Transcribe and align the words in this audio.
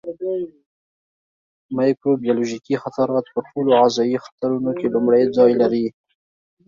مایکروبیولوژیکي 1.77 2.75
خطرات 2.83 3.25
په 3.33 3.39
ټولو 3.47 3.69
غذایي 3.81 4.17
خطرونو 4.25 4.71
کې 4.79 4.87
لومړی 4.95 5.23
ځای 5.37 5.51
لري. 5.61 5.85